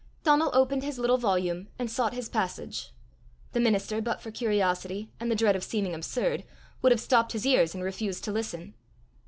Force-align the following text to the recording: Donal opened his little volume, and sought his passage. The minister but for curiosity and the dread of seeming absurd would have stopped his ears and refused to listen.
Donal 0.23 0.49
opened 0.55 0.81
his 0.81 0.97
little 0.97 1.19
volume, 1.19 1.67
and 1.77 1.87
sought 1.91 2.15
his 2.15 2.27
passage. 2.27 2.89
The 3.51 3.59
minister 3.59 4.01
but 4.01 4.19
for 4.19 4.31
curiosity 4.31 5.11
and 5.19 5.29
the 5.29 5.35
dread 5.35 5.55
of 5.55 5.63
seeming 5.63 5.93
absurd 5.93 6.43
would 6.81 6.91
have 6.91 6.99
stopped 6.99 7.33
his 7.33 7.45
ears 7.45 7.75
and 7.75 7.83
refused 7.83 8.23
to 8.23 8.31
listen. 8.31 8.73